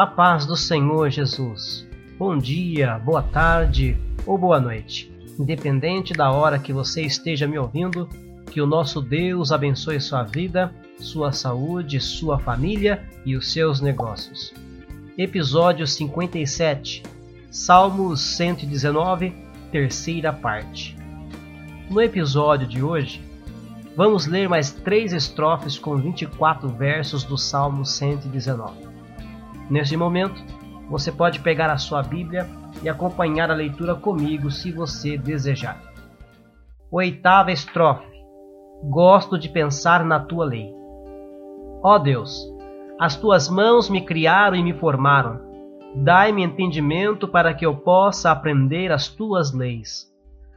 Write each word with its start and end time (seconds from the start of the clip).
A 0.00 0.06
paz 0.06 0.46
do 0.46 0.56
Senhor 0.56 1.10
Jesus. 1.10 1.86
Bom 2.18 2.38
dia, 2.38 2.98
boa 2.98 3.22
tarde 3.22 3.98
ou 4.24 4.38
boa 4.38 4.58
noite. 4.58 5.12
Independente 5.38 6.14
da 6.14 6.32
hora 6.32 6.58
que 6.58 6.72
você 6.72 7.02
esteja 7.02 7.46
me 7.46 7.58
ouvindo, 7.58 8.08
que 8.50 8.62
o 8.62 8.66
nosso 8.66 9.02
Deus 9.02 9.52
abençoe 9.52 10.00
sua 10.00 10.22
vida, 10.22 10.74
sua 10.98 11.32
saúde, 11.32 12.00
sua 12.00 12.38
família 12.38 13.06
e 13.26 13.36
os 13.36 13.52
seus 13.52 13.82
negócios. 13.82 14.54
Episódio 15.18 15.86
57, 15.86 17.02
Salmos 17.50 18.22
119, 18.22 19.34
terceira 19.70 20.32
parte. 20.32 20.96
No 21.90 22.00
episódio 22.00 22.66
de 22.66 22.82
hoje, 22.82 23.22
vamos 23.94 24.24
ler 24.24 24.48
mais 24.48 24.70
três 24.70 25.12
estrofes 25.12 25.78
com 25.78 25.98
24 25.98 26.70
versos 26.70 27.22
do 27.22 27.36
Salmo 27.36 27.84
119. 27.84 28.89
Neste 29.70 29.96
momento, 29.96 30.42
você 30.90 31.12
pode 31.12 31.38
pegar 31.38 31.70
a 31.70 31.78
sua 31.78 32.02
Bíblia 32.02 32.48
e 32.82 32.88
acompanhar 32.88 33.52
a 33.52 33.54
leitura 33.54 33.94
comigo 33.94 34.50
se 34.50 34.72
você 34.72 35.16
desejar. 35.16 35.80
Oitava 36.90 37.52
estrofe. 37.52 38.10
Gosto 38.82 39.38
de 39.38 39.48
pensar 39.48 40.04
na 40.04 40.18
tua 40.18 40.44
lei. 40.44 40.74
Ó 41.84 41.98
Deus, 41.98 42.44
as 42.98 43.14
tuas 43.14 43.48
mãos 43.48 43.88
me 43.88 44.04
criaram 44.04 44.56
e 44.56 44.62
me 44.62 44.74
formaram. 44.74 45.40
Dai-me 45.94 46.42
entendimento 46.42 47.28
para 47.28 47.54
que 47.54 47.64
eu 47.64 47.76
possa 47.76 48.32
aprender 48.32 48.90
as 48.90 49.06
tuas 49.06 49.52
leis. 49.52 50.12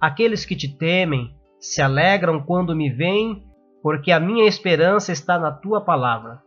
Aqueles 0.00 0.46
que 0.46 0.56
te 0.56 0.68
temem 0.68 1.34
se 1.60 1.82
alegram 1.82 2.40
quando 2.40 2.74
me 2.74 2.88
veem, 2.90 3.42
porque 3.82 4.10
a 4.10 4.20
minha 4.20 4.46
esperança 4.46 5.12
está 5.12 5.38
na 5.38 5.50
tua 5.50 5.80
palavra. 5.82 6.40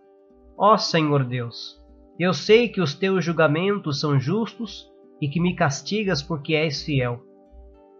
Ó 0.58 0.75
Senhor 0.77 1.23
Deus, 1.23 1.77
eu 2.19 2.33
sei 2.33 2.67
que 2.67 2.81
os 2.81 2.93
teus 2.93 3.23
julgamentos 3.23 3.99
são 3.99 4.19
justos 4.19 4.91
e 5.21 5.27
que 5.27 5.39
me 5.39 5.55
castigas 5.55 6.21
porque 6.21 6.53
és 6.53 6.83
fiel. 6.83 7.21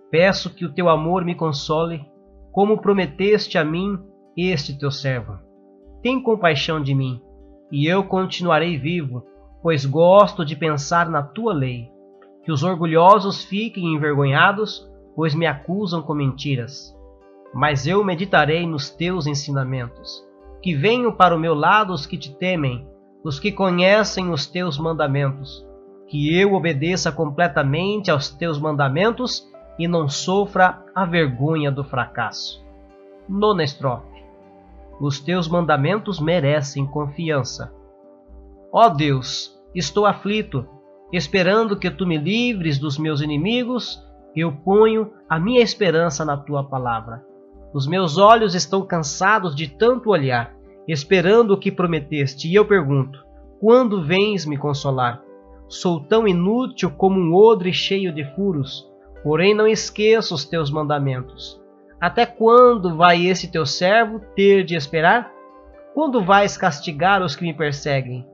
Peço 0.10 0.54
que 0.54 0.66
o 0.66 0.74
teu 0.74 0.90
amor 0.90 1.24
me 1.24 1.36
console, 1.36 2.06
como 2.52 2.82
prometeste 2.82 3.58
a 3.58 3.64
mim, 3.64 4.00
este 4.36 4.78
teu 4.78 4.90
servo. 4.90 5.38
Tem 6.02 6.22
compaixão 6.22 6.82
de 6.82 6.96
mim, 6.96 7.22
e 7.72 7.86
eu 7.86 8.04
continuarei 8.04 8.78
vivo, 8.78 9.24
pois 9.62 9.86
gosto 9.86 10.46
de 10.46 10.56
pensar 10.56 11.10
na 11.10 11.22
tua 11.22 11.54
lei. 11.54 11.92
Que 12.44 12.52
os 12.52 12.64
orgulhosos 12.64 13.44
fiquem 13.44 13.94
envergonhados, 13.94 14.90
pois 15.16 15.36
me 15.36 15.46
acusam 15.46 16.02
com 16.02 16.14
mentiras. 16.14 16.96
Mas 17.54 17.86
eu 17.86 18.04
meditarei 18.04 18.66
nos 18.66 18.90
teus 18.90 19.28
ensinamentos. 19.28 20.26
Que 20.62 20.74
venham 20.74 21.12
para 21.12 21.36
o 21.36 21.40
meu 21.40 21.54
lado 21.54 21.94
os 21.94 22.06
que 22.06 22.18
te 22.18 22.34
temem, 22.36 22.88
os 23.28 23.42
que 23.42 23.52
conhecem 23.52 24.30
os 24.30 24.48
teus 24.48 24.78
mandamentos, 24.78 25.68
que 26.08 26.34
eu 26.40 26.54
obedeça 26.54 27.12
completamente 27.12 28.10
aos 28.10 28.30
teus 28.30 28.58
mandamentos 28.58 29.46
e 29.78 29.86
não 29.86 30.08
sofra 30.08 30.82
a 30.96 31.04
vergonha 31.04 31.70
do 31.70 31.84
fracasso. 31.84 32.66
Nona 33.28 33.66
estrofe. 33.66 34.24
Os 35.02 35.20
teus 35.20 35.46
mandamentos 35.46 36.22
merecem 36.22 36.86
confiança. 36.86 37.74
Ó 38.72 38.88
Deus, 38.88 39.60
estou 39.76 40.06
aflito, 40.06 40.66
esperando 41.12 41.78
que 41.78 41.92
tu 41.92 42.08
me 42.08 42.18
livres 42.18 42.80
dos 42.80 42.98
meus 42.98 43.20
inimigos, 43.20 44.02
eu 44.34 44.54
ponho 44.54 45.12
a 45.28 45.38
minha 45.38 45.62
esperança 45.62 46.24
na 46.24 46.38
tua 46.38 46.64
palavra. 46.64 47.26
Os 47.74 47.88
meus 47.88 48.18
olhos 48.18 48.56
estão 48.56 48.86
cansados 48.86 49.54
de 49.54 49.68
tanto 49.68 50.12
olhar 50.12 50.56
esperando 50.88 51.52
o 51.52 51.58
que 51.58 51.72
prometeste, 51.72 52.48
e 52.48 52.56
eu 52.56 52.66
pergunto: 52.66 53.24
quando 53.60 54.04
vens 54.04 54.46
me 54.46 54.58
consolar? 54.58 55.22
Sou 55.68 56.00
tão 56.00 56.28
inútil 56.28 56.90
como 56.92 57.20
um 57.20 57.36
odre 57.36 57.74
cheio 57.74 58.14
de 58.14 58.24
furos, 58.36 58.90
porém 59.22 59.54
não 59.54 59.68
esqueço 59.68 60.34
os 60.34 60.46
teus 60.46 60.72
mandamentos. 60.72 61.60
Até 62.00 62.26
quando 62.26 62.96
vai 62.96 63.26
esse 63.26 63.52
teu 63.52 63.66
servo 63.66 64.22
ter 64.36 64.64
de 64.64 64.76
esperar? 64.76 65.32
Quando 65.94 66.24
vais 66.24 66.56
castigar 66.56 67.24
os 67.24 67.36
que 67.36 67.44
me 67.44 67.54
perseguem? 67.54 68.26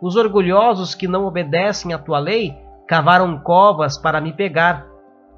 Os 0.00 0.16
orgulhosos 0.16 0.94
que 0.94 1.08
não 1.08 1.24
obedecem 1.24 1.94
à 1.94 1.98
tua 1.98 2.18
lei 2.18 2.54
cavaram 2.86 3.38
covas 3.40 3.98
para 3.98 4.20
me 4.20 4.32
pegar. 4.32 4.86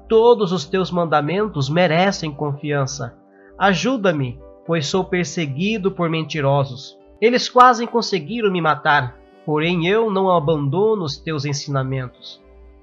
Todos 0.07 0.51
os 0.51 0.65
teus 0.65 0.91
mandamentos 0.91 1.69
merecem 1.69 2.31
confiança. 2.31 3.17
Ajuda-me 3.57 4.37
pois 4.69 4.85
sou 4.85 5.03
perseguido 5.03 5.89
por 5.91 6.11
mentirosos. 6.11 6.95
Eles 7.19 7.49
quase 7.49 7.87
conseguiram 7.87 8.51
me 8.51 8.61
matar, 8.61 9.17
porém 9.43 9.87
eu 9.87 10.11
não 10.11 10.29
abandono 10.29 11.05
os 11.05 11.17
teus 11.17 11.43
ensinamentos. 11.43 12.39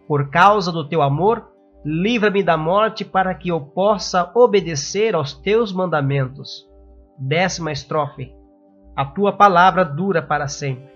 Por 0.08 0.28
causa 0.28 0.72
do 0.72 0.88
teu 0.88 1.00
amor, 1.00 1.48
livra-me 1.84 2.42
da 2.42 2.56
morte 2.56 3.04
para 3.04 3.32
que 3.36 3.50
eu 3.50 3.60
possa 3.60 4.32
obedecer 4.34 5.14
aos 5.14 5.32
teus 5.32 5.72
mandamentos. 5.72 6.68
Décima 7.16 7.70
estrofe. 7.70 8.34
A 8.96 9.04
tua 9.04 9.32
palavra 9.32 9.84
dura 9.84 10.20
para 10.20 10.48
sempre. 10.48 10.90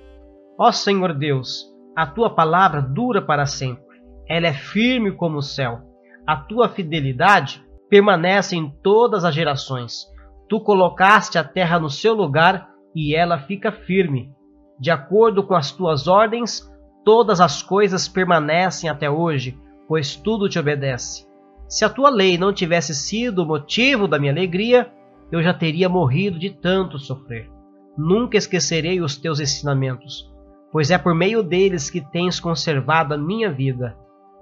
Ó 0.58 0.72
Senhor 0.72 1.14
Deus, 1.14 1.72
a 1.94 2.04
tua 2.04 2.30
palavra 2.30 2.82
dura 2.82 3.22
para 3.22 3.46
sempre. 3.46 3.84
Ela 4.28 4.48
é 4.48 4.52
firme 4.52 5.12
como 5.12 5.38
o 5.38 5.42
céu. 5.42 5.82
A 6.26 6.34
tua 6.34 6.68
fidelidade 6.68 7.64
permanece 7.88 8.56
em 8.56 8.68
todas 8.82 9.24
as 9.24 9.32
gerações. 9.32 10.10
Tu 10.50 10.58
colocaste 10.60 11.38
a 11.38 11.44
terra 11.44 11.78
no 11.78 11.88
seu 11.88 12.12
lugar 12.12 12.68
e 12.92 13.14
ela 13.14 13.38
fica 13.38 13.70
firme. 13.70 14.34
De 14.80 14.90
acordo 14.90 15.44
com 15.44 15.54
as 15.54 15.70
tuas 15.70 16.08
ordens, 16.08 16.68
todas 17.04 17.40
as 17.40 17.62
coisas 17.62 18.08
permanecem 18.08 18.90
até 18.90 19.08
hoje, 19.08 19.56
pois 19.86 20.16
tudo 20.16 20.48
te 20.48 20.58
obedece. 20.58 21.24
Se 21.68 21.84
a 21.84 21.88
tua 21.88 22.10
lei 22.10 22.36
não 22.36 22.52
tivesse 22.52 22.96
sido 22.96 23.44
o 23.44 23.46
motivo 23.46 24.08
da 24.08 24.18
minha 24.18 24.32
alegria, 24.32 24.90
eu 25.30 25.40
já 25.40 25.54
teria 25.54 25.88
morrido 25.88 26.36
de 26.36 26.50
tanto 26.50 26.98
sofrer. 26.98 27.48
Nunca 27.96 28.36
esquecerei 28.36 29.00
os 29.00 29.16
teus 29.16 29.38
ensinamentos, 29.38 30.28
pois 30.72 30.90
é 30.90 30.98
por 30.98 31.14
meio 31.14 31.44
deles 31.44 31.88
que 31.88 32.00
tens 32.00 32.40
conservado 32.40 33.14
a 33.14 33.16
minha 33.16 33.52
vida. 33.52 33.96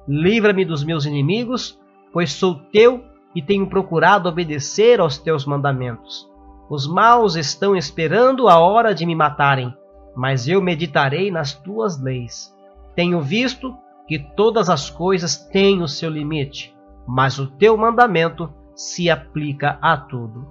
Livra-me 0.09 0.65
dos 0.65 0.83
meus 0.83 1.05
inimigos, 1.05 1.79
pois 2.15 2.33
sou 2.33 2.55
teu 2.73 3.05
e 3.35 3.43
tenho 3.43 3.67
procurado 3.67 4.29
obedecer 4.29 5.01
aos 5.01 5.19
teus 5.19 5.45
mandamentos. 5.45 6.29
Os 6.69 6.87
maus 6.87 7.35
estão 7.37 7.77
esperando 7.77 8.49
a 8.49 8.59
hora 8.59 8.95
de 8.95 9.07
me 9.07 9.15
matarem, 9.15 9.75
mas 10.15 10.49
eu 10.49 10.61
meditarei 10.61 11.31
nas 11.31 11.55
tuas 11.55 12.01
leis. 12.01 12.55
Tenho 12.95 13.21
visto 13.21 13.77
que 14.07 14.19
todas 14.19 14.69
as 14.69 14.91
coisas 14.91 15.37
têm 15.37 15.83
o 15.83 15.89
seu 15.89 16.11
limite, 16.11 16.75
mas 17.07 17.39
o 17.39 17.47
teu 17.47 17.77
mandamento 17.77 18.53
se 18.75 19.09
aplica 19.11 19.79
a 19.81 19.97
tudo. 19.97 20.47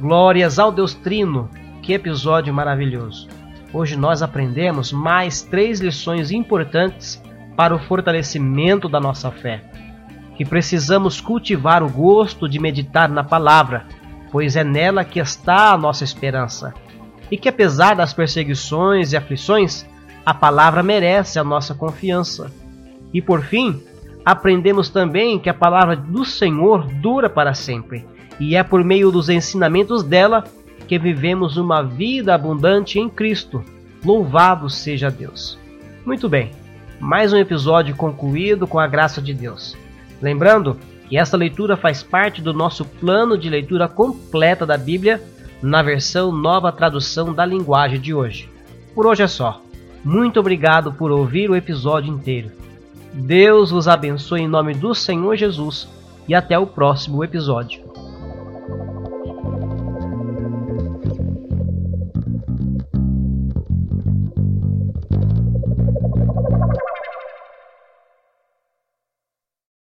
Glórias 0.00 0.58
ao 0.58 0.70
Deus 0.70 0.94
Trino, 0.94 1.48
que 1.82 1.94
episódio 1.94 2.52
maravilhoso! 2.52 3.28
Hoje 3.72 3.96
nós 3.96 4.22
aprendemos 4.22 4.92
mais 4.92 5.42
três 5.42 5.80
lições 5.80 6.30
importantes 6.30 7.22
para 7.56 7.74
o 7.74 7.78
fortalecimento 7.78 8.88
da 8.88 9.00
nossa 9.00 9.30
fé, 9.30 9.64
que 10.36 10.44
precisamos 10.44 11.20
cultivar 11.20 11.82
o 11.82 11.88
gosto 11.88 12.48
de 12.48 12.58
meditar 12.58 13.08
na 13.08 13.24
palavra, 13.24 13.86
pois 14.30 14.54
é 14.54 14.62
nela 14.62 15.04
que 15.04 15.18
está 15.18 15.72
a 15.72 15.78
nossa 15.78 16.04
esperança, 16.04 16.74
e 17.30 17.38
que 17.38 17.48
apesar 17.48 17.96
das 17.96 18.12
perseguições 18.12 19.12
e 19.12 19.16
aflições, 19.16 19.86
a 20.24 20.34
palavra 20.34 20.82
merece 20.82 21.38
a 21.38 21.44
nossa 21.44 21.74
confiança. 21.74 22.52
E 23.12 23.22
por 23.22 23.42
fim, 23.42 23.82
aprendemos 24.24 24.90
também 24.90 25.38
que 25.38 25.48
a 25.48 25.54
palavra 25.54 25.96
do 25.96 26.24
Senhor 26.24 26.86
dura 26.86 27.30
para 27.30 27.54
sempre, 27.54 28.06
e 28.38 28.54
é 28.54 28.62
por 28.62 28.84
meio 28.84 29.10
dos 29.10 29.30
ensinamentos 29.30 30.02
dela 30.02 30.44
que 30.86 30.98
vivemos 30.98 31.56
uma 31.56 31.82
vida 31.82 32.34
abundante 32.34 32.98
em 32.98 33.08
Cristo. 33.08 33.64
Louvado 34.04 34.68
seja 34.68 35.10
Deus. 35.10 35.58
Muito 36.04 36.28
bem 36.28 36.65
mais 36.98 37.32
um 37.32 37.36
episódio 37.36 37.94
concluído 37.94 38.66
com 38.66 38.78
a 38.78 38.86
graça 38.86 39.20
de 39.20 39.34
Deus. 39.34 39.76
Lembrando 40.20 40.78
que 41.08 41.16
esta 41.16 41.36
leitura 41.36 41.76
faz 41.76 42.02
parte 42.02 42.40
do 42.40 42.52
nosso 42.52 42.84
plano 42.84 43.36
de 43.38 43.48
leitura 43.48 43.88
completa 43.88 44.66
da 44.66 44.76
Bíblia 44.76 45.22
na 45.62 45.82
versão 45.82 46.32
nova 46.32 46.72
tradução 46.72 47.32
da 47.32 47.44
linguagem 47.44 48.00
de 48.00 48.12
hoje. 48.12 48.48
Por 48.94 49.06
hoje 49.06 49.22
é 49.22 49.28
só. 49.28 49.60
Muito 50.04 50.40
obrigado 50.40 50.92
por 50.92 51.10
ouvir 51.10 51.50
o 51.50 51.56
episódio 51.56 52.12
inteiro. 52.12 52.50
Deus 53.12 53.70
vos 53.70 53.88
abençoe 53.88 54.42
em 54.42 54.48
nome 54.48 54.74
do 54.74 54.94
Senhor 54.94 55.36
Jesus 55.36 55.88
e 56.28 56.34
até 56.34 56.58
o 56.58 56.66
próximo 56.66 57.22
episódio. 57.22 57.85